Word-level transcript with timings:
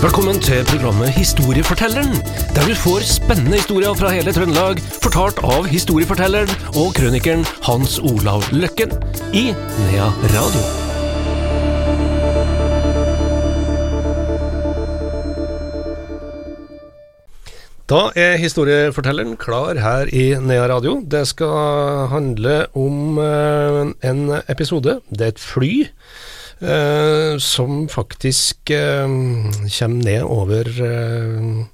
Velkommen 0.00 0.38
til 0.40 0.62
programmet 0.64 1.10
Historiefortelleren, 1.12 2.14
der 2.56 2.62
du 2.64 2.72
får 2.72 3.02
spennende 3.04 3.58
historier 3.58 3.92
fra 3.92 4.08
hele 4.14 4.32
Trøndelag, 4.32 4.78
fortalt 5.04 5.42
av 5.44 5.66
historiefortelleren 5.68 6.48
og 6.72 6.94
krønikeren 6.96 7.42
Hans 7.66 7.98
Olav 8.00 8.46
Løkken 8.48 8.94
i 9.36 9.50
Nea 9.52 10.06
Radio. 10.32 10.62
Da 17.92 18.02
er 18.16 18.40
historiefortelleren 18.40 19.36
klar 19.36 19.76
her 19.84 20.08
i 20.16 20.30
Nea 20.40 20.64
Radio. 20.72 21.02
Det 21.04 21.26
skal 21.28 22.08
handle 22.08 22.62
om 22.72 23.20
eh, 23.20 23.84
en 24.08 24.30
episode. 24.48 25.02
Det 25.12 25.28
er 25.28 25.36
et 25.36 25.48
fly 25.52 25.74
som 27.40 27.88
faktisk 27.88 28.70
eh, 28.70 29.08
kommer 29.78 30.04
ned 30.04 30.22
over, 30.28 30.68
eh, 30.84 31.64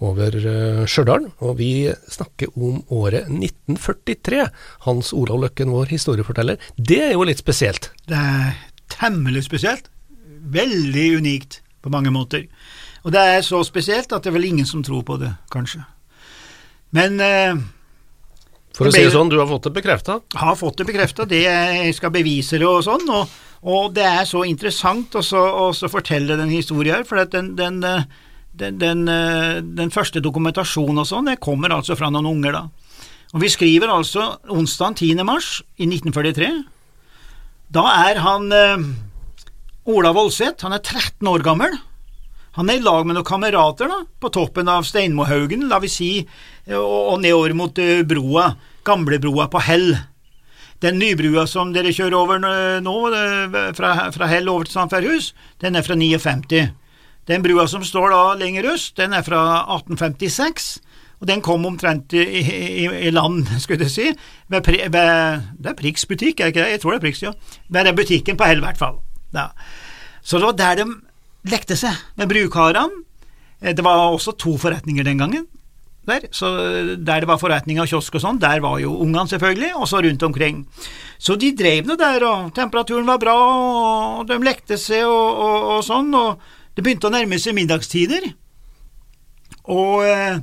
over 0.00 0.36
eh, 0.40 0.82
Stjørdal. 0.88 1.28
Og 1.44 1.58
vi 1.58 1.90
snakker 2.08 2.48
om 2.56 2.80
året 2.88 3.28
1943. 3.28 4.46
Hans 4.86 5.12
Olav 5.12 5.42
Løkken, 5.44 5.72
vår 5.74 5.92
historieforteller. 5.92 6.60
Det 6.76 7.02
er 7.10 7.12
jo 7.12 7.26
litt 7.28 7.42
spesielt. 7.42 7.90
Det 8.08 8.16
er 8.16 8.56
temmelig 8.92 9.44
spesielt. 9.48 9.92
Veldig 10.50 11.08
unikt 11.20 11.60
på 11.84 11.92
mange 11.92 12.12
måter. 12.14 12.46
Og 13.04 13.12
det 13.14 13.20
er 13.20 13.44
så 13.44 13.62
spesielt 13.64 14.12
at 14.12 14.24
det 14.24 14.32
er 14.32 14.36
vel 14.36 14.48
ingen 14.50 14.68
som 14.68 14.82
tror 14.84 15.04
på 15.06 15.16
det, 15.20 15.30
kanskje. 15.52 15.84
Men 16.96 17.20
eh, 17.22 17.60
For 18.76 18.88
å 18.88 18.92
si 18.92 19.04
det 19.04 19.12
sånn, 19.14 19.30
du 19.32 19.38
har 19.40 19.48
fått 19.48 19.68
det 19.68 19.76
bekrefta. 19.78 20.20
har 20.42 20.58
fått 20.58 20.80
det 20.80 20.88
bekrefta, 20.90 21.28
det 21.28 21.44
jeg 21.44 21.94
skal 21.96 22.12
bevise 22.14 22.60
det 22.60 22.68
og 22.68 22.82
sånn. 22.84 23.06
Og, 23.14 23.38
og 23.60 23.92
det 23.96 24.06
er 24.08 24.24
så 24.28 24.42
interessant 24.48 25.14
å 25.20 25.70
fortelle 25.92 26.38
den 26.40 26.52
historien 26.52 27.00
her, 27.00 27.06
for 27.08 27.20
den, 27.28 27.52
den, 27.58 27.82
eh, 27.84 28.06
den, 28.56 28.78
den, 28.80 29.06
eh, 29.08 29.60
den 29.60 29.92
første 29.92 30.22
dokumentasjonen 30.24 31.02
og 31.02 31.08
sånn, 31.08 31.28
det 31.28 31.42
kommer 31.44 31.74
altså 31.76 31.96
fra 31.98 32.08
noen 32.12 32.30
unger, 32.30 32.56
da. 32.56 32.64
Og 33.30 33.44
vi 33.44 33.50
skriver 33.52 33.92
altså 33.92 34.24
onsdag 34.50 34.96
10. 35.04 35.22
mars 35.28 35.60
i 35.78 35.86
1943. 35.86 36.48
Da 37.70 37.84
er 38.08 38.24
han 38.24 38.48
eh, 38.50 38.88
Ola 39.90 40.14
Voldseth, 40.16 40.64
han 40.64 40.74
er 40.74 40.82
13 40.82 41.28
år 41.30 41.44
gammel. 41.44 41.76
Han 42.58 42.72
er 42.72 42.80
i 42.80 42.82
lag 42.82 43.04
med 43.06 43.14
noen 43.14 43.28
kamerater 43.28 43.92
da, 43.92 44.00
på 44.18 44.32
toppen 44.34 44.68
av 44.72 44.88
Steinmohaugen, 44.88 45.68
la 45.70 45.78
vi 45.84 45.92
si, 45.92 46.10
og, 46.72 46.96
og 47.12 47.20
nedover 47.22 47.54
mot 47.54 47.78
eh, 47.78 48.00
broa, 48.08 48.54
gamlebroa 48.88 49.46
på 49.52 49.62
Hell. 49.68 49.92
Den 50.80 50.98
nybrua 50.98 51.46
som 51.46 51.72
dere 51.74 51.92
kjører 51.92 52.14
over 52.16 52.38
nå- 52.80 53.74
fra, 53.76 54.10
fra 54.14 54.26
Hell 54.30 54.48
over 54.48 54.64
til 54.64 54.72
Sandferhus, 54.78 55.34
den 55.60 55.76
er 55.76 55.82
fra 55.84 55.94
59. 55.94 56.70
Den 57.28 57.42
brua 57.44 57.66
som 57.68 57.84
står 57.84 58.10
da 58.14 58.22
lenger 58.40 58.70
øst, 58.72 58.96
den 58.96 59.12
er 59.12 59.22
fra 59.22 59.42
1856, 59.76 60.78
og 61.20 61.26
den 61.28 61.42
kom 61.44 61.66
omtrent 61.68 62.12
i, 62.16 62.22
i, 62.40 62.86
i 63.08 63.10
land, 63.12 63.44
skulle 63.62 63.84
jeg 63.84 63.90
si, 63.92 64.06
ved, 64.48 64.64
ved 64.88 65.44
Det 65.60 65.70
er 65.74 65.76
Prix 65.76 66.06
butikk, 66.08 66.40
er 66.40 66.46
ikke 66.54 66.64
det? 66.64 66.70
Jeg 66.78 66.80
tror 66.80 66.96
det 66.96 67.02
er 67.02 67.04
Prix, 67.04 67.22
ja. 67.22 67.32
Ved 67.68 67.84
den 67.90 67.96
butikken 68.00 68.36
på 68.40 68.48
Hell, 68.48 68.62
i 68.62 68.66
hvert 68.70 68.80
fall. 68.80 68.96
Ja. 69.36 69.50
Så 70.24 70.38
det 70.40 70.48
var 70.48 70.56
der 70.56 70.80
de 70.80 70.88
lekte 71.52 71.76
seg 71.76 71.92
med 72.16 72.28
brukarene. 72.32 73.04
Eh, 73.60 73.74
Det 73.76 73.84
var 73.84 74.00
også 74.14 74.32
to 74.40 74.56
forretninger 74.56 75.04
den 75.04 75.18
gangen. 75.20 75.46
Der, 76.10 76.26
så 76.34 76.50
der 76.98 77.22
det 77.22 77.30
var 77.30 77.40
forretning 77.40 77.80
og 77.82 77.88
kiosk 77.90 78.18
og 78.18 78.24
sånn, 78.24 78.42
der 78.42 78.62
var 78.64 78.80
jo 78.82 78.96
ungene 79.04 79.30
selvfølgelig, 79.30 79.72
og 79.78 79.88
så 79.88 80.02
rundt 80.04 80.26
omkring. 80.26 80.64
Så 81.20 81.36
de 81.40 81.52
drev 81.56 81.88
nå 81.88 81.96
der, 82.00 82.24
og 82.26 82.52
temperaturen 82.56 83.08
var 83.08 83.20
bra, 83.22 83.36
og 84.20 84.28
de 84.28 84.38
lekte 84.44 84.78
seg 84.80 85.06
og, 85.06 85.42
og, 85.46 85.68
og 85.76 85.82
sånn, 85.86 86.12
og 86.16 86.40
det 86.74 86.84
begynte 86.86 87.10
å 87.10 87.14
nærme 87.14 87.38
seg 87.40 87.56
middagstider. 87.56 88.30
Og 89.70 90.06
eh, 90.08 90.40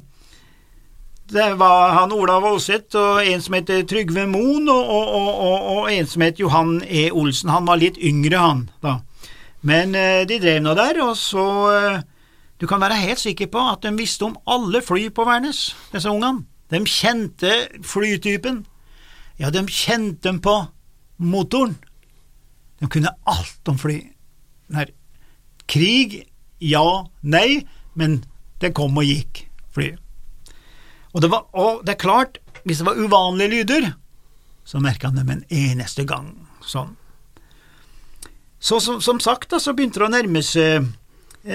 det 1.28 1.48
var 1.60 1.92
han 1.98 2.14
Ola 2.16 2.38
Voldseth 2.40 2.96
og 2.96 3.26
en 3.28 3.42
som 3.44 3.58
heter 3.58 3.84
Trygve 3.90 4.24
Moen, 4.30 4.70
og, 4.72 4.92
og, 4.94 5.32
og, 5.48 5.66
og 5.74 5.90
en 5.92 6.08
som 6.08 6.24
het 6.24 6.40
Johan 6.40 6.78
E. 6.88 7.10
Olsen. 7.12 7.52
Han 7.52 7.68
var 7.68 7.82
litt 7.82 8.00
yngre, 8.00 8.40
han, 8.40 8.68
da. 8.86 9.00
Men 9.68 9.96
eh, 9.98 10.24
de 10.30 10.38
drev 10.40 10.62
nå 10.64 10.76
der, 10.78 11.02
og 11.04 11.18
så 11.20 11.48
eh, 11.74 12.06
Du 12.58 12.66
kan 12.68 12.82
være 12.82 12.98
helt 12.98 13.22
sikker 13.22 13.50
på 13.54 13.62
at 13.72 13.84
de 13.86 13.94
visste 13.98 14.26
om 14.26 14.38
alle 14.50 14.82
fly 14.82 15.10
på 15.14 15.26
Værnes, 15.28 15.76
disse 15.94 16.10
ungene. 16.10 16.46
De 16.74 16.82
kjente 16.84 17.52
flytypen. 17.86 18.66
Ja, 19.40 19.52
de 19.54 19.62
kjente 19.70 20.26
dem 20.26 20.42
på 20.42 20.56
motoren. 21.18 21.78
De 22.82 22.90
kunne 22.90 23.14
alt 23.30 23.70
om 23.70 23.78
fly. 23.78 24.00
Nei, 24.74 24.88
krig, 25.70 26.24
ja, 26.60 27.06
nei, 27.22 27.62
men 27.94 28.24
det 28.62 28.74
kom 28.78 28.98
og 28.98 29.06
gikk, 29.06 29.46
fly. 29.74 29.94
Og 31.14 31.24
det, 31.24 31.32
var, 31.32 31.48
og 31.54 31.86
det 31.86 31.96
er 31.96 32.02
klart, 32.02 32.38
hvis 32.66 32.82
det 32.82 32.90
var 32.90 33.00
uvanlige 33.00 33.54
lyder, 33.54 33.92
så 34.68 34.82
merka 34.84 35.12
han 35.12 35.22
dem 35.22 35.30
en 35.32 35.46
eneste 35.54 36.04
gang, 36.10 36.34
sånn. 36.66 36.98
Så 38.60 38.82
som, 38.84 39.00
som 39.02 39.22
sagt, 39.22 39.52
da, 39.54 39.62
så 39.62 39.74
begynte 39.78 40.02
det 40.02 40.10
å 40.10 40.14
nærme 40.14 40.42
seg 40.44 40.90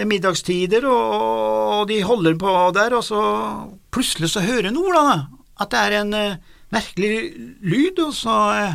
middagstider, 0.09 0.87
og, 0.89 1.89
de 1.91 2.01
holder 2.07 2.39
på 2.41 2.55
der, 2.77 2.97
og 2.97 3.05
så 3.05 3.21
plutselig 3.93 4.33
så 4.33 4.45
hører 4.45 4.73
Ola 4.73 5.05
da, 5.09 5.17
at 5.61 5.73
det 5.73 5.83
er 5.83 5.97
en 6.01 6.15
eh, 6.17 6.41
merkelig 6.73 7.13
lyd, 7.61 8.01
og 8.01 8.15
så 8.17 8.37
eh, 8.57 8.75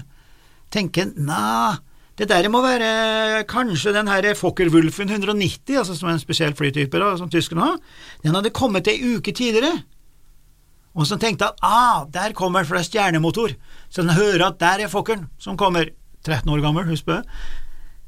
tenker 0.74 1.08
en 1.08 1.28
nei, 1.30 1.76
det 2.18 2.30
der 2.32 2.48
må 2.50 2.64
være 2.64 3.44
kanskje 3.50 3.94
den 3.94 4.10
her 4.10 4.26
Fokker-Wulfen 4.38 5.12
190, 5.14 5.78
altså 5.78 5.94
som 5.98 6.10
er 6.10 6.16
en 6.16 6.24
spesiell 6.24 6.56
flytype 6.58 6.98
da, 6.98 7.12
som 7.20 7.30
tyskerne 7.30 7.66
har, 7.66 7.78
den 8.24 8.34
hadde 8.34 8.54
kommet 8.58 8.90
ei 8.90 8.98
uke 9.18 9.34
tidligere. 9.38 9.84
Og 10.98 11.06
så 11.06 11.20
tenkte 11.22 11.52
han 11.52 11.62
ah, 11.62 12.08
der 12.10 12.34
kommer 12.34 12.64
det, 12.64 12.70
for 12.70 12.80
det 12.80 12.88
er 12.88 12.90
stjernemotor, 12.90 13.54
så 13.90 14.02
han 14.02 14.18
hører 14.18 14.48
at 14.48 14.60
der 14.62 14.86
er 14.86 14.92
Fokkeren 14.92 15.28
som 15.38 15.58
kommer, 15.58 15.92
13 16.26 16.50
år 16.50 16.64
gammel, 16.66 16.90
husk 16.90 17.06
det. 17.06 17.22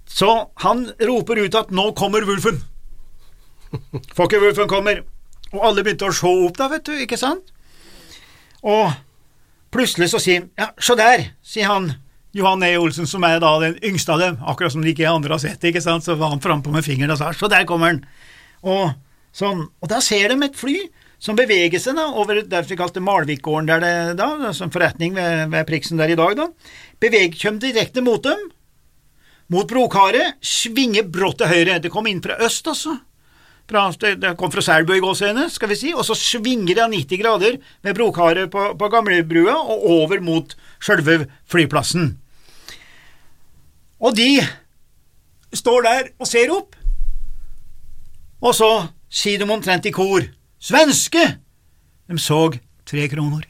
Så 0.09 0.31
han 0.65 0.87
roper 1.05 1.45
ut 1.45 1.55
at 1.55 1.69
nå 1.71 1.91
kommer 1.97 2.25
Wulfen. 2.25 2.57
Fokker-Wulfen 4.17 4.69
kommer, 4.71 5.03
og 5.53 5.63
alle 5.65 5.85
begynte 5.85 6.09
å 6.09 6.15
se 6.15 6.29
opp 6.29 6.57
da, 6.59 6.69
vet 6.71 6.85
du, 6.89 6.93
ikke 7.05 7.19
sant? 7.19 7.53
Og 8.65 8.91
plutselig 9.73 10.09
så 10.11 10.21
sier 10.21 10.43
han, 10.43 10.51
ja, 10.59 10.69
se 10.81 10.95
der, 10.99 11.25
sier 11.45 11.69
han, 11.71 11.91
Johan 12.35 12.63
E. 12.63 12.75
Olsen, 12.77 13.07
som 13.09 13.23
er 13.25 13.39
da 13.41 13.55
den 13.63 13.77
yngste 13.85 14.13
av 14.13 14.21
dem, 14.21 14.35
akkurat 14.45 14.73
som 14.73 14.83
de 14.85 14.91
ikke 14.93 15.09
andre 15.09 15.33
har 15.33 15.41
sett 15.41 15.63
ikke 15.65 15.81
sant, 15.81 16.05
så 16.05 16.13
var 16.19 16.35
han 16.35 16.43
frampå 16.43 16.73
med 16.73 16.85
fingeren 16.85 17.15
og 17.15 17.21
sa, 17.21 17.31
så 17.33 17.49
der 17.49 17.65
kommer 17.69 17.93
han, 17.93 18.03
og 18.61 18.91
sånn, 19.33 19.65
og 19.65 19.89
da 19.89 20.01
ser 20.03 20.29
de 20.29 20.37
et 20.45 20.57
fly 20.57 20.77
som 21.19 21.35
beveger 21.35 21.81
seg 21.81 21.97
da, 21.97 22.05
over 22.21 22.43
der 22.47 22.67
vi 22.67 22.77
kalte 22.79 23.03
Malvikgården 23.03 23.67
der 23.67 23.81
det 23.83 23.93
da, 24.21 24.53
som 24.55 24.71
forretning 24.71 25.17
ved, 25.17 25.49
ved 25.51 25.67
Priksen 25.67 25.99
der 25.99 26.13
i 26.13 26.17
dag 26.19 26.37
da, 26.37 26.47
beveger 27.01 27.41
kjøm 27.41 27.59
direkte 27.63 28.05
mot 28.05 28.23
dem, 28.23 28.45
mot 29.49 29.67
brokaret, 29.67 30.37
svinger 30.45 31.09
brått 31.09 31.41
til 31.41 31.49
høyre, 31.49 31.79
det 31.81 31.91
kom 31.91 32.07
inn 32.07 32.21
fra 32.23 32.37
øst 32.45 32.69
altså, 32.69 32.99
det, 33.69 34.31
kom 34.37 34.51
fra 34.51 34.63
Selbu 34.65 34.95
i 34.95 35.01
gåsehudene, 35.03 35.49
skal 35.49 35.69
vi 35.69 35.77
si, 35.77 35.91
og 35.93 36.05
så 36.07 36.15
svinger 36.17 36.83
av 36.85 36.93
90 36.93 37.21
grader 37.21 37.59
med 37.85 37.95
brokaret 37.97 38.49
på, 38.51 38.71
på 38.79 38.89
gamlebrua 38.89 39.55
og 39.59 39.85
over 39.99 40.23
mot 40.25 40.55
sjølve 40.81 41.27
flyplassen. 41.49 42.17
Og 43.99 44.15
de 44.15 44.39
står 45.53 45.85
der 45.85 46.09
og 46.19 46.27
ser 46.29 46.51
opp, 46.55 46.75
og 48.39 48.55
så 48.55 48.71
sier 49.11 49.41
de 49.41 49.49
omtrent 49.49 49.85
i 49.89 49.93
kor, 49.93 50.25
svenske! 50.59 51.25
De 52.09 52.17
så 52.17 52.47
tre 52.89 53.05
kroner. 53.11 53.43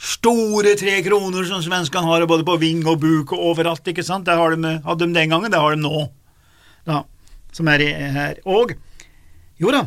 Store 0.00 0.74
tre 0.80 0.98
kroner 1.04 1.44
som 1.48 1.62
svenskene 1.64 2.08
har 2.08 2.26
både 2.28 2.44
på 2.48 2.56
ving 2.60 2.82
og 2.88 3.00
buk 3.02 3.34
og 3.36 3.50
overalt, 3.52 3.88
ikke 3.88 4.04
sant, 4.04 4.28
det 4.28 4.36
de, 4.36 4.76
hadde 4.84 5.06
de 5.06 5.16
den 5.16 5.32
gangen, 5.32 5.52
det 5.52 5.60
har 5.60 5.76
de 5.76 5.82
nå, 5.84 6.06
da, 6.88 7.02
som 7.52 7.68
er 7.68 7.84
her. 8.16 8.40
Og 8.48 8.72
jo 9.60 9.72
da, 9.74 9.84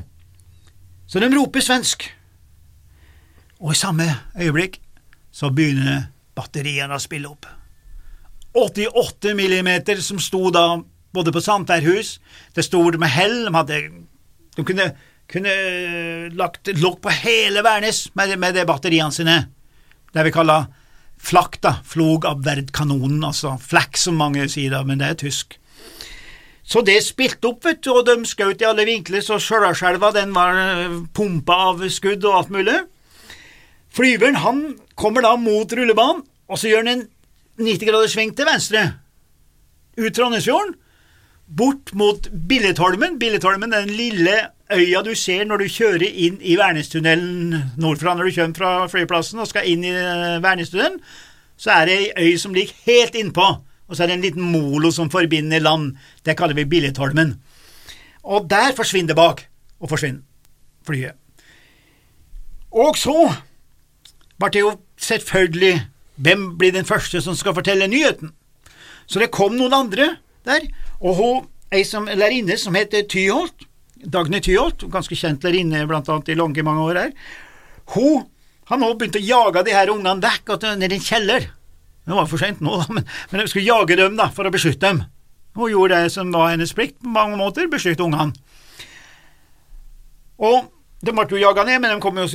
så 1.10 1.22
de 1.22 1.30
roper 1.34 1.64
svensk. 1.64 2.06
Og 3.64 3.74
i 3.74 3.80
samme 3.80 4.06
øyeblikk 4.38 4.80
så 5.34 5.50
begynner 5.54 6.10
batteriene 6.36 6.96
å 6.96 7.02
spille 7.02 7.30
opp. 7.32 7.48
88 8.54 9.34
millimeter 9.38 10.02
som 10.04 10.20
sto 10.22 10.52
da 10.54 10.68
både 11.14 11.34
på 11.34 11.42
Sandberghus, 11.42 12.20
det 12.54 12.66
sto 12.66 12.84
med 12.92 13.10
hell, 13.10 13.46
de 13.46 13.56
hadde 13.56 13.82
De 14.54 14.62
kunne, 14.62 14.92
kunne 15.26 15.54
lagt 16.38 16.70
lokk 16.78 17.00
på 17.02 17.10
hele 17.10 17.64
Værnes 17.66 18.12
med, 18.14 18.38
med 18.38 18.54
de 18.54 18.66
batteriene 18.70 19.12
sine. 19.12 19.38
Det 20.14 20.26
vi 20.28 20.32
kaller 20.32 20.68
flak, 21.18 21.58
da, 21.64 21.80
flog 21.84 22.28
av 22.30 22.44
verdkanonen, 22.46 23.24
altså 23.26 23.56
flak 23.58 23.98
som 23.98 24.20
mange 24.20 24.46
sier 24.52 24.76
da, 24.76 24.84
men 24.86 25.02
det 25.02 25.08
er 25.10 25.18
tysk. 25.24 25.58
Så 26.64 26.82
det 26.86 27.02
spilte 27.04 27.50
opp, 27.52 27.66
vet 27.66 27.82
du, 27.84 27.92
og 27.92 28.06
de 28.08 28.16
skjøt 28.28 28.64
i 28.64 28.68
alle 28.70 28.86
vinkler, 28.88 29.22
så 29.22 29.38
den 30.16 30.32
var 30.36 30.56
eh, 30.56 31.00
pumpa 31.14 31.58
av 31.70 31.84
skudd 31.90 32.24
og 32.24 32.38
alt 32.38 32.54
mulig. 32.56 32.78
Flyveren 33.94 34.40
han 34.42 34.62
kommer 34.96 35.22
da 35.22 35.36
mot 35.36 35.68
rullebanen, 35.70 36.24
og 36.48 36.58
så 36.58 36.72
gjør 36.72 36.86
han 36.86 36.94
en 36.94 37.08
90 37.60 37.90
graders 37.90 38.16
sving 38.16 38.32
til 38.36 38.48
venstre. 38.48 38.94
Ut 40.00 40.16
Trondheimsfjorden, 40.16 40.74
bort 41.46 41.94
mot 41.94 42.30
Billetholmen. 42.32 43.20
Billetholmen 43.20 43.74
er 43.74 43.86
den 43.86 43.98
lille 43.98 44.38
øya 44.74 45.04
du 45.06 45.14
ser 45.16 45.46
når 45.46 45.62
du 45.62 45.70
kjører 45.70 46.08
inn 46.08 46.40
i 46.42 46.56
Værnestunnelen 46.58 47.76
nordfra 47.78 48.16
når 48.16 48.30
du 48.30 48.36
kommer 48.40 48.58
fra 48.58 48.88
flyplassen 48.90 49.44
og 49.44 49.50
skal 49.52 49.68
inn 49.70 49.84
i 49.86 49.92
eh, 49.92 50.40
Værnestunnelen, 50.44 50.98
så 51.58 51.76
er 51.76 51.86
det 51.90 52.00
ei 52.00 52.32
øy 52.32 52.40
som 52.42 52.56
ligger 52.56 52.74
helt 52.88 53.16
innpå, 53.20 53.52
og 53.94 53.98
så 53.98 54.04
er 54.04 54.10
det 54.10 54.16
en 54.18 54.26
liten 54.26 54.46
molo 54.50 54.90
som 54.90 55.12
forbinder 55.14 55.62
land. 55.62 55.92
Det 56.26 56.34
kaller 56.38 56.58
vi 56.58 56.66
Billetholmen. 56.66 57.36
Og 58.26 58.48
der 58.50 58.74
forsvinner 58.74 59.14
det 59.14 59.20
bak, 59.20 59.44
og 59.78 59.92
forsvinner 59.92 60.24
flyet. 60.88 61.14
Og 62.74 62.98
så 62.98 63.14
ble 64.42 64.50
det 64.50 64.64
jo 64.64 64.72
selvfølgelig 64.98 65.76
hvem 66.26 66.48
blir 66.58 66.74
den 66.74 66.90
første 66.90 67.22
som 67.22 67.38
skal 67.38 67.54
fortelle 67.54 67.86
nyheten? 67.88 68.34
Så 69.06 69.22
det 69.22 69.30
kom 69.36 69.54
noen 69.58 69.76
andre 69.78 70.16
der, 70.48 70.66
og 70.98 71.16
hun, 71.20 71.48
ei 71.70 71.84
som 71.86 72.10
lærerinne 72.10 72.58
som 72.58 72.74
heter 72.74 73.06
Tyholt, 73.10 73.68
Dagny 74.04 74.42
Tyholt, 74.42 74.88
ganske 74.90 75.18
kjent 75.18 75.46
lærerinne 75.46 75.86
blant 75.90 76.10
annet 76.10 76.34
i 76.34 76.38
Långe 76.40 76.66
mange 76.66 76.90
år 76.90 77.02
her, 77.04 77.14
hun 77.94 78.26
har 78.70 78.80
nå 78.80 78.94
begynt 78.98 79.20
å 79.20 79.24
jage 79.24 79.66
de 79.68 79.76
her 79.76 79.92
ungene 79.94 80.24
vekk 80.24 80.56
i 80.58 80.90
en 80.90 81.04
kjeller. 81.04 81.52
Det 82.04 82.16
var 82.18 82.28
for 82.28 82.42
sent 82.42 82.60
nå, 82.64 82.76
da, 82.82 82.88
men, 82.92 83.06
men 83.32 83.42
de 83.42 83.48
skulle 83.52 83.68
jage 83.68 83.98
dem 84.00 84.18
da, 84.20 84.28
for 84.36 84.48
å 84.48 84.52
beskytte 84.54 84.90
dem. 84.90 85.04
Hun 85.56 85.72
gjorde 85.72 86.02
det 86.02 86.12
som 86.12 86.32
var 86.34 86.52
hennes 86.52 86.74
plikt 86.76 86.98
på 87.00 87.12
mange 87.14 87.38
måter, 87.40 87.70
beskytte 87.72 88.04
ungene. 88.04 88.34
Og 90.44 90.70
de 91.04 91.14
ble 91.14 91.26
jo 91.30 91.42
jaga 91.42 91.66
ned, 91.68 91.82
men 91.84 91.94
de 91.94 92.04
kom 92.04 92.18
jo 92.20 92.28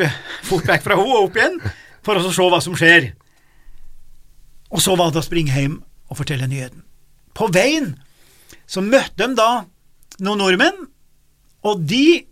fort 0.47 0.69
vekk 0.69 0.85
fra 0.85 0.97
henne 0.99 1.17
og 1.17 1.29
opp 1.29 1.39
igjen 1.39 1.59
for 2.07 2.17
å 2.17 2.33
se 2.33 2.49
hva 2.53 2.61
som 2.65 2.77
skjer. 2.79 3.11
Og 4.69 4.83
så 4.85 4.95
var 4.97 5.13
det 5.13 5.23
å 5.23 5.27
springe 5.27 5.55
hjem 5.57 5.81
og 6.09 6.21
fortelle 6.21 6.49
nyheten. 6.49 6.85
På 7.37 7.49
veien 7.53 7.95
så 8.69 8.83
møtte 8.85 9.25
de 9.25 9.37
da 9.39 9.51
noen 10.25 10.41
nordmenn, 10.43 10.87
og 11.67 11.85
de 11.89 12.23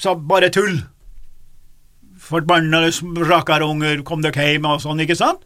sa 0.00 0.14
bare 0.14 0.50
tull. 0.54 0.80
Forbannede 2.22 2.92
rakarunger, 3.26 4.02
kom 4.06 4.22
dere 4.22 4.52
hjem 4.52 4.68
og 4.70 4.82
sånn, 4.84 5.02
ikke 5.02 5.18
sant? 5.18 5.42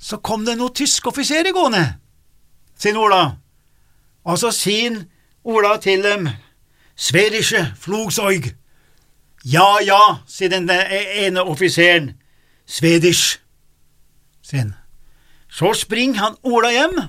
Så 0.00 0.16
kom 0.24 0.46
det 0.46 0.56
noen 0.56 0.74
tyske 0.74 1.10
offiserer 1.10 1.52
gående, 1.52 1.84
sier 2.78 2.96
Ola. 2.96 3.36
Og 4.24 4.38
så 4.40 4.50
sier 4.54 5.02
Ola 5.44 5.76
til 5.80 6.02
dem, 6.04 6.28
Sverische 6.96 7.66
Flugzeug. 7.80 8.50
Ja, 9.44 9.78
ja, 9.84 10.00
sier 10.28 10.52
den 10.52 10.68
ene 10.70 11.44
offiseren. 11.44 12.14
Svedish, 12.66 13.40
han. 14.42 14.74
Så 15.48 15.72
springer 15.74 16.20
han 16.20 16.36
Ola 16.42 16.70
hjem. 16.70 17.00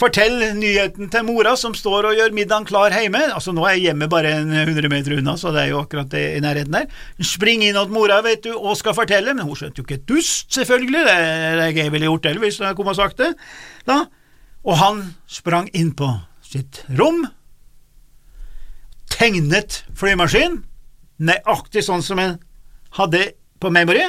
Fortell 0.00 0.38
nyheten 0.56 1.10
til 1.12 1.24
mora 1.28 1.52
som 1.60 1.74
står 1.76 2.06
og 2.08 2.14
gjør 2.16 2.32
middagen 2.32 2.64
klar 2.68 2.94
hjemme. 2.94 3.20
Altså 3.34 3.52
Nå 3.52 3.66
er 3.68 3.80
hjemmet 3.82 4.08
bare 4.12 4.30
en 4.38 4.54
100 4.62 4.88
meter 4.88 5.18
unna, 5.18 5.34
så 5.36 5.52
det 5.52 5.66
er 5.66 5.74
jo 5.74 5.82
akkurat 5.82 6.08
det 6.12 6.22
i 6.38 6.40
nærheten 6.40 6.72
der. 6.72 6.86
Spring 7.20 7.66
inn 7.66 7.76
til 7.76 7.92
mora 7.92 8.22
vet 8.24 8.46
du, 8.46 8.54
og 8.56 8.78
skal 8.80 8.96
fortelle, 8.96 9.34
men 9.36 9.44
hun 9.44 9.58
skjønte 9.58 9.82
jo 9.82 9.84
ikke 9.84 9.98
et 9.98 10.08
dust, 10.08 10.48
selvfølgelig. 10.56 11.04
Det 11.04 11.18
er 11.18 11.66
jeg 11.76 11.92
ville 11.92 12.08
gjort 12.08 12.30
heller 12.30 12.46
hvis 12.46 12.62
jeg 12.62 12.78
kom 12.78 12.88
og 12.88 12.96
sagt 12.96 13.20
det. 13.20 13.34
Da. 13.88 13.98
Og 14.64 14.80
han 14.80 15.04
sprang 15.28 15.68
inn 15.76 15.92
på 15.96 16.08
sitt 16.44 16.82
rom, 16.96 17.26
tegnet 19.12 19.82
flymaskin, 20.00 20.62
nøyaktig 21.20 21.84
sånn 21.84 22.04
som 22.04 22.20
en 22.22 22.38
hadde 22.96 23.34
på 23.60 23.68
Memory, 23.68 24.08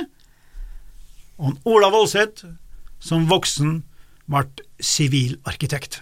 og 1.41 1.59
Ola 1.67 1.91
Voldseth 1.91 2.45
som 3.01 3.27
voksen 3.27 3.81
ble 4.31 4.65
sivilarkitekt. 4.79 6.01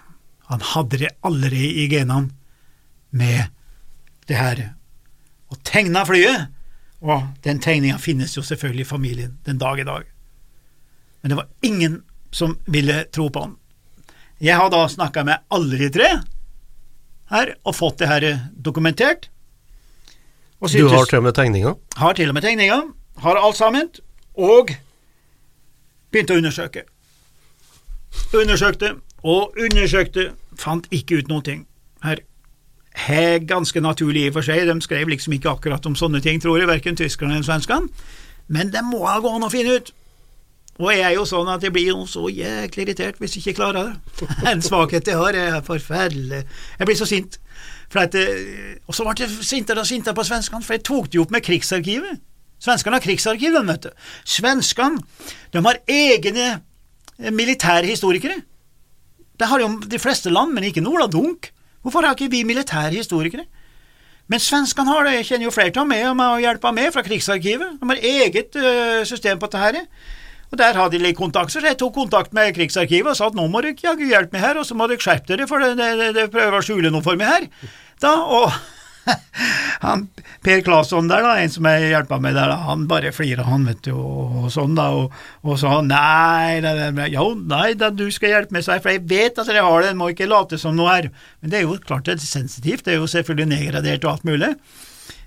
Han 0.50 0.62
hadde 0.74 1.02
det 1.02 1.16
allerede 1.26 1.74
i 1.84 1.88
genene 1.90 2.32
med 3.10 3.50
det 4.30 4.38
her, 4.38 4.62
og 5.50 5.62
tegna 5.66 6.04
flyet, 6.06 6.50
og 7.02 7.26
den 7.46 7.62
tegninga 7.64 7.98
finnes 8.02 8.36
jo 8.38 8.44
selvfølgelig 8.46 8.86
i 8.86 8.90
familien 8.90 9.38
den 9.46 9.58
dag 9.62 9.80
i 9.82 9.88
dag. 9.88 10.06
Men 11.22 11.32
det 11.32 11.38
var 11.40 11.48
ingen 11.66 12.04
som 12.32 12.60
ville 12.66 13.04
tro 13.14 13.30
på 13.34 13.46
han. 13.48 13.56
Jeg 14.40 14.56
har 14.56 14.70
da 14.72 14.86
snakka 14.88 15.24
med 15.28 15.42
alle 15.52 15.80
de 15.82 15.90
tre 15.92 16.10
her 17.34 17.54
og 17.64 17.76
fått 17.76 18.00
det 18.02 18.10
her 18.10 18.28
dokumentert. 18.56 19.30
du 20.62 20.88
har 20.90 21.06
til 21.06 21.20
og 21.20 21.24
med 21.24 21.36
tegninga? 21.36 21.74
Har 21.96 22.14
til 22.14 22.30
og 22.30 22.38
med 22.38 22.44
tegninga. 22.44 22.82
Har 23.18 23.36
alt 23.36 23.58
sammen. 23.58 23.90
Og 24.36 24.72
begynte 26.12 26.34
å 26.34 26.40
undersøke. 26.40 26.86
Undersøkte 28.34 28.96
og 29.24 29.56
undersøkte, 29.60 30.32
fant 30.60 30.88
ikke 30.92 31.20
ut 31.20 31.32
noen 31.32 31.46
ting. 31.46 31.62
Her 32.04 32.22
er 33.10 33.40
ganske 33.48 33.82
naturlig 33.82 34.26
i 34.26 34.30
og 34.32 34.38
for 34.40 34.48
seg, 34.48 34.66
de 34.68 34.82
skrev 34.84 35.12
liksom 35.12 35.36
ikke 35.36 35.52
akkurat 35.52 35.86
om 35.86 35.96
sånne 35.96 36.22
ting, 36.24 36.42
tror 36.42 36.60
jeg, 36.60 36.70
verken 36.70 36.98
tyskerne 37.00 37.38
eller 37.38 37.48
svenskene, 37.48 37.90
men 38.48 38.72
det 38.74 38.84
må 38.86 39.04
ha 39.06 39.20
gå 39.22 39.32
an 39.36 39.46
å 39.46 39.52
finne 39.54 39.78
ut. 39.78 39.92
Og 40.80 40.94
jeg 40.94 41.04
er 41.04 41.18
jo 41.18 41.26
sånn 41.28 41.50
at 41.52 41.64
jeg 41.64 41.74
blir 41.76 41.90
jo 41.92 42.06
så 42.08 42.30
jæklig 42.32 42.86
irritert 42.86 43.18
hvis 43.20 43.36
jeg 43.36 43.44
ikke 43.44 43.58
klarer 43.58 43.90
det. 43.90 44.30
En 44.52 44.64
svakhet 44.64 45.12
jeg 45.12 45.20
har, 45.20 45.36
er 45.36 45.60
forferdelig. 45.66 46.46
Jeg 46.80 46.88
blir 46.88 46.96
så 46.96 47.08
sint. 47.10 47.36
At, 48.00 48.16
og 48.88 48.96
så 48.96 49.04
ble 49.04 49.26
jeg 49.26 49.44
sintere 49.44 49.84
og 49.84 49.90
sintere 49.90 50.16
på 50.16 50.24
svenskene, 50.24 50.64
for 50.64 50.78
jeg 50.78 50.86
tok 50.88 51.10
det 51.10 51.20
jo 51.20 51.26
opp 51.26 51.36
med 51.36 51.44
Krigsarkivet. 51.44 52.24
Svenskene 52.60 52.98
har 52.98 53.04
krigsarkiv, 53.04 53.54
de, 53.56 53.62
vet 53.68 53.86
du. 53.88 54.08
Svenskene 54.28 55.00
de 55.54 55.62
har 55.64 55.80
egne 55.88 56.48
eh, 57.20 57.32
militære 57.32 57.92
historikere. 57.92 58.42
Det 59.40 59.48
har 59.48 59.62
jo 59.64 59.72
de 59.88 60.00
fleste 60.00 60.32
land, 60.34 60.54
men 60.56 60.68
ikke 60.68 60.84
Nola 60.84 61.08
Dunk. 61.08 61.52
Hvorfor 61.84 62.04
har 62.04 62.16
ikke 62.16 62.32
vi 62.32 62.44
militære 62.44 62.98
historikere? 62.98 63.46
Men 64.30 64.42
svenskene 64.44 64.92
har 64.92 65.08
det, 65.08 65.16
jeg 65.18 65.28
kjenner 65.32 65.48
jo 65.48 65.54
flere 65.56 65.86
meg 65.90 66.06
og 66.06 66.20
å 66.22 66.42
hjelpe 66.44 66.72
med 66.76 66.92
fra 66.94 67.02
Krigsarkivet. 67.06 67.80
De 67.80 67.88
har 67.90 68.02
eget 68.12 68.58
uh, 68.62 69.02
system 69.08 69.40
på 69.42 69.50
dette. 69.50 69.86
Og 70.52 70.58
Der 70.58 70.78
hadde 70.78 70.98
de 70.98 71.04
litt 71.04 71.18
kontakt, 71.18 71.54
så 71.54 71.62
jeg 71.62 71.78
tok 71.78 71.94
kontakt 71.94 72.34
med 72.34 72.54
Krigsarkivet 72.56 73.12
og 73.12 73.18
sa 73.18 73.30
at 73.30 73.38
nå 73.38 73.46
må 73.50 73.62
dere 73.62 73.78
jaggu 73.78 74.08
hjelpe 74.10 74.34
meg 74.34 74.46
her, 74.46 74.58
og 74.58 74.66
så 74.66 74.78
må 74.78 74.88
dere 74.90 75.02
skjerpe 75.02 75.30
dere, 75.30 75.46
for 75.50 75.62
det, 75.62 76.26
prøver 76.34 76.58
å 76.58 76.62
skjule 76.66 76.90
noe 76.94 77.06
for 77.06 77.18
meg 77.18 77.30
her. 77.30 77.48
Da, 78.02 78.16
og 78.26 78.50
han, 79.86 80.08
Per 80.46 80.62
Claesson 80.66 81.10
der, 81.12 81.24
da, 81.26 81.36
en 81.40 81.52
som 81.54 81.68
jeg 81.70 81.92
hjelpa 81.92 82.20
med 82.24 82.38
der, 82.38 82.54
han 82.66 82.86
bare 82.90 83.12
flira, 83.16 83.46
han, 83.48 83.66
vet 83.68 83.82
du, 83.88 83.94
og, 83.96 84.38
og 84.44 84.54
sånn, 84.54 84.76
da, 84.78 84.90
og, 84.96 85.16
og 85.44 85.60
sa 85.62 85.80
nei, 85.86 86.60
det, 86.64 86.74
det, 86.98 87.10
jo, 87.14 87.32
nei 87.40 87.74
da, 87.80 87.92
du 87.94 88.06
skal 88.14 88.36
hjelpe 88.36 88.56
meg, 88.56 88.66
sa 88.66 88.78
jeg, 88.78 88.86
for 88.86 88.96
jeg 88.96 89.06
vet 89.10 89.42
at 89.42 89.50
dere 89.50 89.66
har 89.66 89.86
det, 89.86 89.96
må 90.00 90.12
ikke 90.14 90.30
late 90.30 90.60
som 90.62 90.78
noe 90.78 90.94
her. 90.94 91.10
Men 91.42 91.54
det 91.54 91.62
er 91.62 91.68
jo 91.68 91.80
klart 91.86 92.08
det 92.08 92.18
er 92.18 92.24
sensitivt, 92.24 92.86
det 92.88 92.96
er 92.96 93.02
jo 93.02 93.10
selvfølgelig 93.12 93.52
nedgradert 93.54 94.08
og 94.08 94.16
alt 94.16 94.30
mulig. 94.30 94.54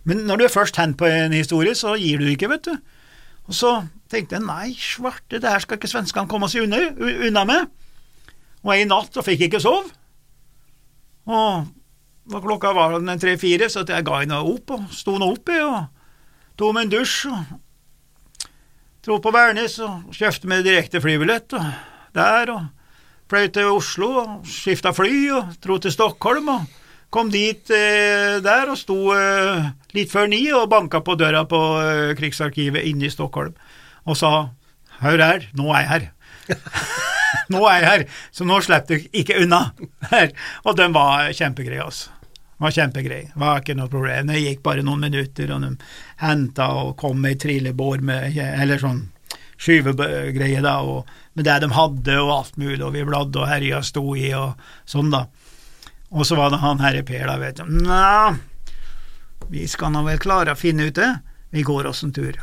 Men 0.08 0.24
når 0.26 0.40
du 0.40 0.46
er 0.46 0.56
først 0.56 0.78
hen 0.80 0.96
på 0.98 1.06
en 1.06 1.34
historie, 1.36 1.74
så 1.78 1.94
gir 2.00 2.22
du 2.22 2.26
ikke, 2.30 2.50
vet 2.50 2.66
du. 2.66 2.74
Og 3.50 3.56
så 3.56 3.74
tenkte 4.10 4.38
jeg 4.38 4.46
nei, 4.46 4.72
svarte, 4.78 5.38
det 5.38 5.50
her 5.50 5.62
skal 5.62 5.78
ikke 5.78 5.90
svenskene 5.90 6.30
komme 6.30 6.48
seg 6.50 6.66
unna, 6.66 6.80
unna 7.28 7.44
med. 7.48 7.70
Og 8.62 8.74
jeg 8.74 8.86
i 8.86 8.90
natt 8.90 9.18
og 9.18 9.26
fikk 9.26 9.46
ikke 9.48 9.62
sove. 9.62 9.90
Og 11.30 11.68
og 12.30 12.44
klokka 12.44 12.70
var 12.76 12.94
tre-fire, 13.18 13.68
så 13.70 13.82
jeg 13.88 14.06
ga 14.06 14.20
henne 14.20 14.38
opp, 14.38 14.70
og 14.70 14.94
sto 14.94 15.16
nå 15.18 15.32
i, 15.34 15.58
og 15.58 15.86
tok 16.60 16.76
meg 16.76 16.86
en 16.86 16.94
dusj. 16.94 17.26
og 17.32 17.60
Dro 19.02 19.16
på 19.18 19.32
Værnes 19.34 19.80
og 19.82 20.12
kjøpte 20.14 20.46
meg 20.46 20.62
direkte 20.62 21.00
flybillett 21.02 21.56
og 21.58 21.64
der, 22.14 22.52
og 22.54 22.68
fløy 23.32 23.48
til 23.50 23.72
Oslo 23.72 24.10
og 24.20 24.46
skifta 24.46 24.92
fly 24.94 25.16
og 25.34 25.56
dro 25.64 25.80
til 25.82 25.90
Stockholm 25.90 26.52
og 26.52 26.68
kom 27.12 27.32
dit 27.32 27.72
eh, 27.74 28.38
der 28.44 28.70
og 28.70 28.78
sto 28.78 28.98
eh, 29.16 29.72
litt 29.96 30.12
før 30.12 30.30
ni 30.30 30.44
og 30.54 30.68
banka 30.70 31.02
på 31.02 31.16
døra 31.18 31.42
på 31.50 31.62
eh, 31.82 32.12
Krigsarkivet 32.18 32.86
inne 32.92 33.08
i 33.08 33.12
Stockholm 33.12 33.56
og 34.06 34.18
sa 34.18 34.52
hør 35.02 35.24
her, 35.26 35.48
nå 35.58 35.72
er 35.74 35.82
jeg 35.82 35.90
her. 35.90 36.06
nå 37.52 37.62
er 37.68 37.78
jeg 37.78 37.90
her, 37.90 38.04
så 38.34 38.48
nå 38.48 38.58
slipper 38.64 38.98
du 38.98 39.20
ikke 39.22 39.38
unna. 39.44 39.62
Her. 40.10 40.34
og 40.66 40.76
den 40.78 40.94
var 40.96 41.30
kjempegreie, 41.32 41.84
altså. 41.84 42.10
det 42.20 42.66
var 42.66 42.76
kjempegreie, 42.76 43.32
var 43.38 43.62
ikke 43.62 43.78
noe 43.78 43.92
problem. 43.92 44.30
Det 44.32 44.42
gikk 44.42 44.62
bare 44.66 44.84
noen 44.86 45.06
minutter, 45.08 45.52
og 45.54 45.64
de 45.64 45.72
henta 46.22 46.68
og 46.82 46.96
kom 47.00 47.20
med 47.22 47.40
trillebår 47.42 48.04
med 48.04 48.38
eller 48.38 48.82
sånn 48.82 49.04
skyvegreie, 49.62 50.62
da, 50.64 50.80
og 50.82 51.08
med 51.38 51.46
det 51.46 51.60
de 51.62 51.70
hadde 51.76 52.18
og 52.20 52.32
alt 52.34 52.56
mulig, 52.60 52.82
og 52.82 52.94
vi 52.96 53.04
bladde 53.06 53.42
og 53.42 53.48
herja 53.50 53.82
sto 53.86 54.04
i 54.18 54.32
og 54.36 54.58
sånn, 54.88 55.12
da. 55.14 55.26
Og 56.12 56.26
så 56.28 56.36
var 56.36 56.52
det 56.52 56.60
han 56.60 56.82
herre 56.82 57.04
Per, 57.08 57.24
da, 57.28 57.38
vet 57.40 57.60
du. 57.60 57.68
Nja, 57.86 58.34
vi 59.52 59.66
skal 59.70 59.94
nå 59.94 60.02
vel 60.06 60.20
klare 60.22 60.52
å 60.52 60.58
finne 60.58 60.90
ut 60.90 60.98
det, 60.98 61.12
vi 61.54 61.64
går 61.64 61.88
oss 61.88 62.02
en 62.04 62.12
tur. 62.14 62.36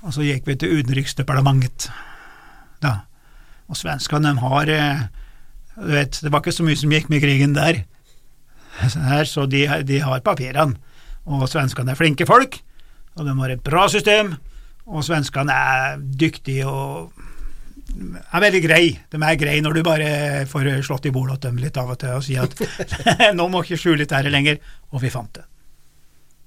Og 0.00 0.12
så 0.16 0.24
gikk 0.24 0.48
vi 0.48 0.56
til 0.60 0.80
Utenriksdepartementet, 0.80 1.90
da. 2.84 3.00
Og 3.70 3.78
svenskene, 3.78 4.32
de 4.32 4.42
har 4.42 4.72
eh, 4.74 5.06
Du 5.78 5.94
vet, 5.94 6.18
det 6.22 6.32
var 6.32 6.42
ikke 6.42 6.54
så 6.54 6.66
mye 6.66 6.78
som 6.78 6.92
gikk 6.92 7.08
med 7.08 7.22
krigen 7.22 7.54
der, 7.56 7.84
så 9.32 9.46
de, 9.48 9.64
de 9.86 10.00
har 10.02 10.26
papirene. 10.26 10.76
Og 11.30 11.46
svenskene 11.48 11.92
er 11.92 11.98
flinke 11.98 12.26
folk, 12.28 12.58
og 13.16 13.26
de 13.26 13.34
har 13.38 13.52
et 13.54 13.62
bra 13.64 13.86
system, 13.92 14.34
og 14.90 15.04
svenskene 15.06 15.54
er 15.54 16.00
dyktige 16.00 16.66
og 16.66 17.12
er 17.90 18.42
veldig 18.44 18.62
grei. 18.64 18.84
De 19.10 19.18
er 19.18 19.38
greie 19.38 19.62
når 19.62 19.78
du 19.78 19.82
bare 19.86 20.10
får 20.50 20.70
slått 20.86 21.08
i 21.10 21.14
bordet 21.14 21.40
til 21.40 21.52
dem 21.52 21.62
litt 21.62 21.78
av 21.80 21.92
og 21.94 22.00
til 22.00 22.16
og 22.18 22.24
sier 22.26 22.46
at 22.46 23.34
nå 23.38 23.48
må 23.50 23.62
ikke 23.64 23.78
skjule 23.80 24.04
dette 24.04 24.32
lenger, 24.32 24.60
og 24.90 25.04
vi 25.04 25.12
fant 25.12 25.32
det. 25.36 25.46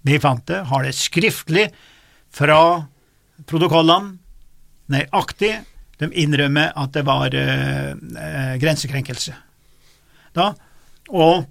Vi 0.04 0.20
fant 0.20 0.44
det, 0.50 0.64
har 0.68 0.84
det 0.84 0.96
skriftlig 0.98 1.70
fra 2.34 2.60
protokollene, 3.48 4.18
nøyaktig. 4.92 5.54
De 6.04 6.12
innrømmer 6.20 6.74
at 6.80 6.94
det 6.96 7.06
var 7.08 7.34
eh, 7.38 7.92
eh, 7.96 8.54
grensekrenkelse. 8.62 9.36
Da, 10.34 10.52
og 11.14 11.46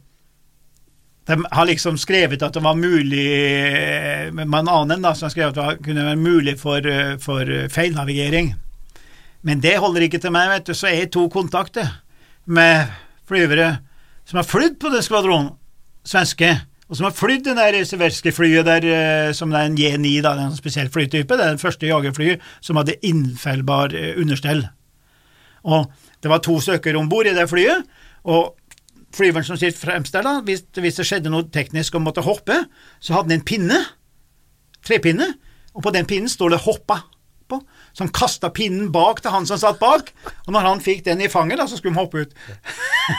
de 1.30 1.37
har 1.54 1.68
liksom 1.68 1.97
skrevet 2.02 2.42
at 2.42 2.56
det 2.56 2.64
var 2.64 2.75
mulig 2.75 3.26
med 4.35 4.42
en 4.59 4.71
annen 4.73 5.04
da, 5.04 5.14
som 5.14 5.28
har 5.28 5.35
skrevet 5.35 5.59
at 5.59 5.78
det 5.78 5.87
kunne 5.87 6.06
være 6.09 6.18
mulig 6.18 6.56
for, 6.61 6.82
eh, 6.82 7.14
for 7.23 7.47
feilnavigering. 7.73 8.52
Men 9.42 9.62
det 9.62 9.78
holder 9.82 10.06
ikke 10.06 10.21
til 10.23 10.35
meg, 10.35 10.50
vet 10.50 10.68
du, 10.68 10.75
så 10.75 10.90
jeg 10.90 11.11
to 11.14 11.26
kontakter 11.30 11.88
med 12.44 12.90
flyvere 13.26 13.78
som 14.28 14.38
har 14.38 14.47
flydd 14.47 14.78
på 14.82 14.90
den 14.92 15.02
skvadronen, 15.02 15.50
svenske, 16.06 16.54
og 16.91 16.99
som 16.99 17.07
har 17.07 17.15
flydd 17.17 17.45
det 17.47 17.57
der 17.57 17.79
Severskij-flyet 17.89 18.67
der, 18.67 18.85
eh, 18.85 19.33
som 19.35 19.53
er 19.53 19.69
en 19.69 19.79
J9, 19.79 20.21
da, 20.25 20.35
en 20.37 20.57
spesiell 20.57 20.91
flytype, 20.93 21.37
det 21.37 21.45
er 21.45 21.55
den 21.55 21.62
første 21.62 21.87
jagerflyet 21.87 22.43
som 22.61 22.77
hadde 22.77 22.99
innfellbar 23.03 23.95
eh, 23.95 24.12
understell. 24.21 24.67
Og 25.62 25.93
det 26.23 26.31
var 26.31 26.43
to 26.43 26.59
stykker 26.61 26.99
om 26.99 27.09
bord 27.09 27.27
i 27.27 27.37
det 27.37 27.49
flyet, 27.49 27.87
og 28.25 28.57
flyveren 29.15 29.47
som 29.47 29.57
sitter 29.57 29.79
fremst 29.79 30.15
der, 30.15 30.27
da, 30.27 30.41
hvis, 30.45 30.65
hvis, 30.79 30.99
det 30.99 31.07
skjedde 31.07 31.33
noe 31.33 31.49
teknisk 31.53 31.95
og 31.95 32.05
måtte 32.07 32.25
hoppe, 32.27 32.65
så 33.01 33.17
hadde 33.17 33.31
han 33.31 33.41
en 33.41 33.47
pinne, 33.47 33.81
trepinne, 34.85 35.33
og 35.73 35.87
på 35.87 35.95
den 35.95 36.07
pinnen 36.07 36.29
står 36.29 36.53
det 36.53 36.65
'hoppa' 36.65 37.01
på, 37.49 37.61
som 37.93 38.09
kasta 38.09 38.51
pinnen 38.51 38.91
bak 38.93 39.21
til 39.23 39.31
han 39.35 39.47
som 39.49 39.61
satt 39.61 39.81
bak, 39.83 40.12
og 40.47 40.53
når 40.55 40.69
han 40.69 40.81
fikk 40.85 41.05
den 41.05 41.21
i 41.21 41.31
fanget, 41.33 41.61
da, 41.61 41.67
så 41.69 41.77
skulle 41.77 41.95
han 41.95 42.05
hoppe 42.05 42.25
ut. 42.25 42.35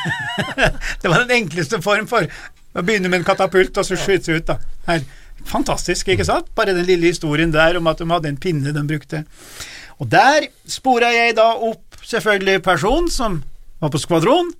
det 1.01 1.11
var 1.11 1.23
den 1.23 1.35
enkleste 1.43 1.81
form 1.81 2.07
for 2.09 2.27
begynne 2.73 3.09
med 3.11 3.21
en 3.21 3.27
katapult 3.27 3.77
og 3.77 3.85
så 3.85 3.97
skyte 3.99 4.39
ut. 4.39 4.47
da. 4.47 4.57
Her. 4.87 5.05
Fantastisk, 5.45 6.07
ikke 6.07 6.25
sant? 6.25 6.49
Bare 6.55 6.73
den 6.73 6.85
lille 6.87 7.09
historien 7.11 7.51
der 7.53 7.77
om 7.77 7.87
at 7.91 7.99
de 7.99 8.07
hadde 8.09 8.31
en 8.31 8.39
pinne 8.39 8.73
de 8.73 8.83
brukte. 8.87 9.23
Og 9.99 10.09
der 10.11 10.47
spora 10.65 11.11
jeg 11.13 11.35
da 11.37 11.51
opp 11.53 11.99
selvfølgelig 12.03 12.63
personen 12.63 13.09
som 13.11 13.41
var 13.83 13.91
på 13.93 13.99
skvadron, 14.01 14.53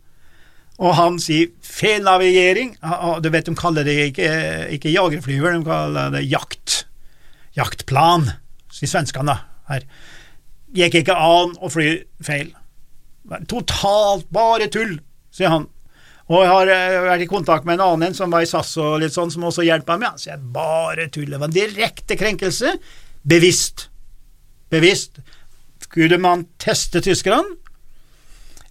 og 0.84 0.96
han 0.98 1.20
sier 1.22 1.52
feilnavigering. 1.64 2.76
Du 3.24 3.30
vet, 3.30 3.46
de 3.46 3.56
kaller 3.56 3.86
det 3.88 3.96
ikke, 4.10 4.30
ikke 4.76 4.92
jagerflyver, 4.92 5.58
de 5.58 5.68
kaller 5.68 6.12
det 6.16 6.26
jakt. 6.28 6.84
Jaktplan, 7.56 8.28
sier 8.74 8.90
svenskene. 8.90 9.38
Her 9.70 9.86
gikk 10.74 11.00
ikke 11.04 11.16
an 11.16 11.54
å 11.62 11.70
fly 11.72 12.02
feil. 12.26 12.50
Totalt 13.48 14.28
bare 14.34 14.68
tull, 14.74 14.98
sier 15.32 15.54
han. 15.54 15.70
Og 16.32 16.40
jeg 16.40 16.52
har 16.54 16.72
eh, 16.72 17.00
vært 17.10 17.26
i 17.26 17.30
kontakt 17.30 17.68
med 17.68 17.78
en 17.78 17.88
annen 17.90 18.16
som 18.16 18.32
var 18.32 18.46
i 18.46 18.50
SAS 18.50 18.76
og 18.80 19.02
litt 19.04 19.16
sånn, 19.16 19.32
som 19.34 19.44
også 19.50 19.66
hjelper 19.68 20.00
meg. 20.00 20.20
Så 20.22 20.32
jeg 20.32 20.54
bare 20.56 21.10
tuller. 21.12 21.36
Det 21.36 21.42
var 21.42 21.52
en 21.52 21.58
direkte 21.58 22.18
krenkelse. 22.20 22.78
Bevisst. 23.28 23.88
Bevisst. 24.72 25.20
Skulle 25.84 26.20
man 26.22 26.48
teste 26.62 27.04
tyskerne? 27.04 27.60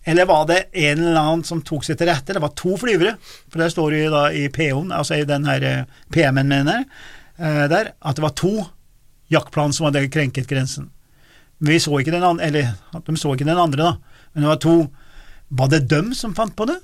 Eller 0.04 0.26
var 0.26 0.46
det 0.48 0.64
en 0.72 0.98
eller 0.98 1.20
annen 1.20 1.44
som 1.46 1.60
tok 1.62 1.84
seg 1.86 1.98
til 1.98 2.08
rette? 2.10 2.34
Det 2.34 2.42
var 2.42 2.54
to 2.58 2.74
flyvere, 2.80 3.14
for 3.52 3.62
det 3.62 3.70
står 3.70 3.94
jo 3.94 4.08
da 4.10 4.22
i 4.34 4.48
PO-en, 4.50 4.90
altså 4.90 5.20
i 5.20 5.26
den 5.28 5.46
her 5.46 5.62
eh, 5.62 6.00
PM-en, 6.10 6.48
mener 6.50 6.80
jeg, 6.80 6.88
eh, 7.38 7.60
der, 7.70 7.92
at 8.02 8.18
det 8.18 8.24
var 8.24 8.34
to 8.34 8.50
jaktplan 9.30 9.74
som 9.76 9.86
hadde 9.86 10.08
krenket 10.10 10.50
grensen. 10.50 10.88
Men 11.62 11.76
vi 11.76 11.78
så 11.84 11.94
ikke 12.00 12.16
den 12.16 12.26
andre, 12.26 12.48
eller 12.48 13.04
de 13.06 13.16
så 13.20 13.36
ikke 13.36 13.46
den 13.46 13.62
andre, 13.62 13.92
da, 13.92 14.24
men 14.32 14.42
det 14.42 14.50
var 14.50 14.62
to. 14.64 14.76
Var 15.54 15.70
det 15.70 15.84
dem 15.92 16.10
som 16.18 16.34
fant 16.34 16.56
på 16.58 16.66
det? 16.66 16.80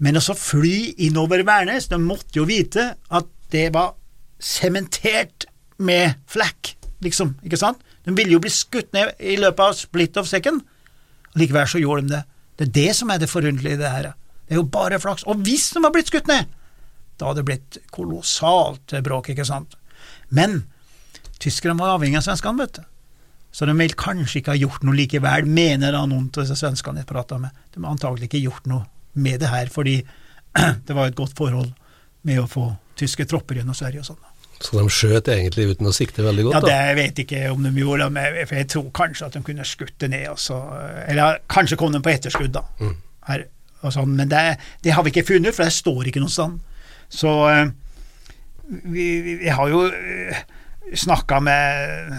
Men 0.00 0.16
å 0.16 0.22
fly 0.24 0.94
innover 1.06 1.44
Værnes, 1.44 1.90
de 1.90 1.98
måtte 2.00 2.40
jo 2.40 2.46
vite 2.48 2.94
at 2.96 3.28
det 3.52 3.68
var 3.74 3.94
sementert 4.40 5.44
med 5.80 6.16
flekk, 6.30 6.74
liksom, 7.04 7.34
ikke 7.44 7.60
sant? 7.60 7.80
De 8.06 8.14
ville 8.16 8.32
jo 8.32 8.40
bli 8.42 8.52
skutt 8.52 8.94
ned 8.96 9.12
i 9.20 9.36
løpet 9.40 9.60
av 9.64 9.76
split 9.76 10.16
of 10.20 10.28
second, 10.28 10.62
likevel 11.36 11.68
så 11.68 11.80
gjorde 11.82 12.06
de 12.06 12.14
det. 12.14 12.22
Det 12.56 12.66
er 12.68 12.72
det 12.76 12.94
som 12.96 13.12
er 13.12 13.20
det 13.20 13.28
forunderlige 13.30 13.76
i 13.76 13.80
det 13.80 13.92
her. 13.92 14.10
Det 14.48 14.56
er 14.56 14.60
jo 14.60 14.68
bare 14.72 15.00
flaks. 15.00 15.24
Og 15.28 15.42
hvis 15.44 15.70
de 15.74 15.82
var 15.84 15.92
blitt 15.94 16.10
skutt 16.10 16.28
ned, 16.28 16.48
da 17.20 17.28
hadde 17.28 17.42
det 17.42 17.48
blitt 17.50 17.78
kolossalt 17.92 18.94
bråk, 19.04 19.30
ikke 19.32 19.46
sant? 19.48 19.76
Men 20.32 20.62
tyskerne 21.40 21.80
var 21.80 21.98
avhengig 21.98 22.20
av 22.20 22.24
svenskene, 22.28 22.64
vet 22.64 22.80
du. 22.80 22.86
Så 23.52 23.66
de 23.66 23.74
vil 23.76 23.96
kanskje 23.98 24.40
ikke 24.40 24.54
ha 24.54 24.60
gjort 24.60 24.84
noe 24.86 24.96
likevel, 24.96 25.48
mener 25.48 25.92
da 25.92 26.04
noen 26.06 26.28
av 26.30 26.44
disse 26.44 26.56
svenskene 26.60 27.02
jeg 27.02 27.10
prata 27.10 27.38
med. 27.40 27.52
De 27.74 27.82
har 27.82 27.92
antagelig 27.92 28.30
ikke 28.30 28.44
gjort 28.44 28.68
noe 28.70 28.86
med 29.12 29.40
det 29.42 29.50
her, 29.50 29.70
fordi 29.72 30.00
det 30.86 30.96
var 30.96 31.10
et 31.10 31.18
godt 31.18 31.36
forhold 31.38 31.70
med 32.26 32.42
å 32.42 32.48
få 32.50 32.66
tyske 33.00 33.24
tropper 33.28 33.60
gjennom 33.60 33.76
Sverige 33.76 34.02
og 34.02 34.10
sånn. 34.10 34.26
Så 34.60 34.76
de 34.76 34.92
skjøt 34.92 35.28
egentlig 35.32 35.70
uten 35.70 35.88
å 35.88 35.94
sikte 35.96 36.24
veldig 36.24 36.44
godt? 36.46 36.56
Ja, 36.58 36.60
det 36.66 36.80
jeg 36.90 36.96
vet 36.98 37.20
ikke 37.22 37.38
om 37.48 37.62
de 37.64 37.70
gjorde, 37.80 38.10
for 38.44 38.58
jeg 38.58 38.68
tror 38.68 38.90
kanskje 38.96 39.30
at 39.30 39.38
de 39.38 39.40
kunne 39.46 39.64
skutt 39.64 39.94
det 40.02 40.10
ned. 40.12 40.26
Også. 40.34 40.58
Eller 41.08 41.40
kanskje 41.48 41.78
kom 41.80 41.94
de 41.94 42.02
på 42.04 42.12
etterskudd, 42.12 42.52
da. 42.58 42.66
Mm. 42.82 42.98
Her, 43.30 43.46
sånn. 43.86 44.12
Men 44.18 44.28
det, 44.28 44.42
det, 44.84 44.92
har 44.92 45.06
vi 45.06 45.14
ikke 45.14 45.24
funnet, 45.32 45.56
for 45.56 45.64
det 45.64 45.72
står 45.72 46.10
ikke 46.10 46.20
noe 46.20 46.34
sted. 46.34 46.58
Så 47.10 47.32
eh, 47.48 47.72
vi, 48.84 49.06
vi, 49.24 49.38
vi 49.46 49.54
har 49.56 49.72
jo 49.72 49.86
eh, 49.88 50.44
snakka 50.92 51.40
med 51.40 52.12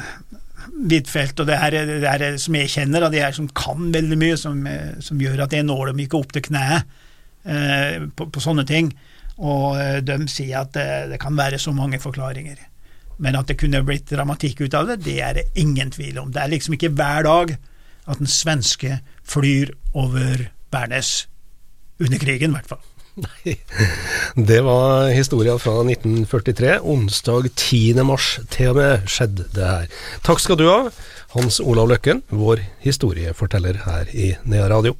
Huitfeldt 0.69 1.41
og 1.43 1.47
det 1.49 1.59
her, 1.61 1.77
det 1.89 2.07
her, 2.07 2.25
som 2.41 2.57
jeg 2.57 2.71
kjenner, 2.73 3.07
de 3.11 3.21
her 3.21 3.35
som 3.35 3.47
kan 3.57 3.91
veldig 3.93 4.17
mye, 4.19 4.39
som, 4.39 4.65
som 5.03 5.21
gjør 5.21 5.45
at 5.45 5.55
jeg 5.55 5.67
når 5.67 5.91
dem 5.91 6.03
ikke 6.03 6.19
opp 6.19 6.35
til 6.35 6.45
kneet 6.49 6.89
eh, 7.45 8.07
på, 8.15 8.27
på, 8.27 8.43
sånne 8.43 8.65
ting. 8.69 8.91
Og 9.41 9.79
eh, 9.79 9.99
de 10.05 10.19
sier 10.31 10.61
at 10.61 10.73
det, 10.77 10.87
det, 11.13 11.21
kan 11.21 11.37
være 11.37 11.59
så 11.61 11.73
mange 11.75 12.01
forklaringer. 12.01 12.59
Men 13.21 13.37
at 13.37 13.51
det 13.51 13.59
kunne 13.61 13.83
blitt 13.85 14.09
dramatikk 14.09 14.63
ut 14.65 14.77
av 14.77 14.89
det, 14.89 15.01
det 15.05 15.17
er 15.21 15.37
det 15.37 15.49
ingen 15.61 15.93
tvil 15.93 16.19
om. 16.21 16.31
Det 16.33 16.41
er 16.41 16.53
liksom 16.53 16.77
ikke 16.77 16.93
hver 16.97 17.27
dag 17.27 17.55
at 18.09 18.21
den 18.21 18.29
svenske 18.29 18.99
flyr 19.27 19.75
over 19.93 20.47
Bernes. 20.71 21.27
under 22.01 22.17
krigen, 22.17 22.49
i 22.49 22.57
hvert 22.57 22.65
fall. 22.65 22.81
Nei, 23.19 23.57
det 24.35 24.61
var 24.63 25.09
historia 25.11 25.57
fra 25.59 25.81
1943. 25.83 26.77
Onsdag 26.79 27.49
10. 27.55 27.99
mars 28.07 28.37
til 28.53 28.71
og 28.71 28.79
med 28.79 29.07
skjedde 29.11 29.49
det 29.51 29.67
her. 29.67 30.01
Takk 30.23 30.39
skal 30.39 30.59
du 30.61 30.67
ha, 30.69 30.79
Hans 31.35 31.59
Olav 31.59 31.91
Løkken, 31.91 32.23
vår 32.31 32.63
historieforteller 32.85 33.83
her 33.85 34.11
i 34.15 34.33
Nea 34.47 34.69
Radio. 34.71 34.95